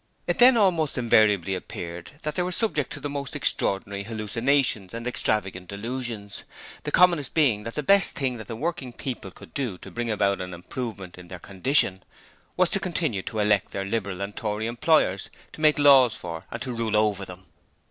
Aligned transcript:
It 0.25 0.39
then 0.39 0.57
almost 0.57 0.97
invariably 0.97 1.53
appeared 1.53 2.13
that 2.23 2.33
they 2.33 2.41
were 2.41 2.51
subject 2.51 2.91
to 2.93 2.99
the 2.99 3.07
most 3.07 3.35
extraordinary 3.35 4.05
hallucinations 4.05 4.95
and 4.95 5.05
extravagant 5.05 5.67
delusions, 5.69 6.43
the 6.85 6.91
commonest 6.91 7.35
being 7.35 7.65
that 7.65 7.75
the 7.75 7.83
best 7.83 8.15
thing 8.15 8.37
that 8.37 8.47
the 8.47 8.55
working 8.55 8.93
people 8.93 9.29
could 9.29 9.53
do 9.53 9.77
to 9.77 9.91
bring 9.91 10.09
about 10.09 10.41
an 10.41 10.55
improvement 10.55 11.19
in 11.19 11.27
their 11.27 11.37
condition, 11.37 12.01
was 12.57 12.71
to 12.71 12.79
continue 12.79 13.21
to 13.21 13.37
elect 13.37 13.73
their 13.73 13.85
Liberal 13.85 14.21
and 14.21 14.35
Tory 14.35 14.65
employers 14.65 15.29
to 15.53 15.61
make 15.61 15.77
laws 15.77 16.15
for 16.15 16.45
and 16.49 16.59
to 16.63 16.73
rule 16.73 16.97
over 16.97 17.23
them! 17.23 17.45